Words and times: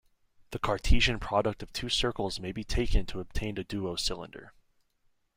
The 0.49 0.57
Cartesian 0.57 1.19
product 1.19 1.61
of 1.61 1.71
two 1.71 1.87
circles 1.87 2.39
may 2.39 2.51
be 2.51 2.63
taken 2.63 3.05
to 3.05 3.19
obtain 3.19 3.59
a 3.59 3.63
duocylinder. 3.63 4.49